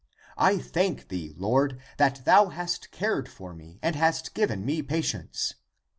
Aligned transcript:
I 0.39 0.57
thank 0.57 1.09
thee. 1.09 1.31
Lord, 1.37 1.79
that 1.97 2.25
thou 2.25 2.47
hast 2.47 2.89
cared 2.89 3.29
for 3.29 3.53
me 3.53 3.77
and 3.83 3.95
hast 3.95 4.33
given 4.33 4.65
me 4.65 4.81
patience. 4.81 5.53